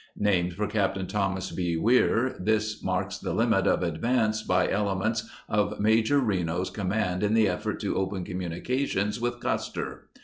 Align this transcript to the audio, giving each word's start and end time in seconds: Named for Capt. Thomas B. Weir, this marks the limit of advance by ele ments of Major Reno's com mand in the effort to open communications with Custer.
Named 0.17 0.51
for 0.53 0.65
Capt. 0.65 1.07
Thomas 1.09 1.51
B. 1.51 1.77
Weir, 1.77 2.35
this 2.39 2.83
marks 2.83 3.19
the 3.19 3.35
limit 3.35 3.67
of 3.67 3.83
advance 3.83 4.41
by 4.41 4.67
ele 4.67 4.95
ments 4.95 5.29
of 5.47 5.79
Major 5.79 6.19
Reno's 6.19 6.71
com 6.71 6.87
mand 6.87 7.21
in 7.21 7.35
the 7.35 7.47
effort 7.47 7.79
to 7.81 7.95
open 7.95 8.23
communications 8.23 9.21
with 9.21 9.39
Custer. 9.39 10.07